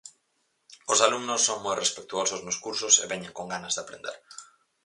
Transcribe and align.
Os 0.93 0.99
alumnos 1.07 1.41
son 1.47 1.59
moi 1.65 1.75
respectuosos 1.83 2.43
nos 2.45 2.59
cursos, 2.65 2.93
e 3.03 3.05
veñen 3.11 3.35
con 3.37 3.45
ganas 3.53 3.73
de 3.73 3.81
aprender. 3.83 4.15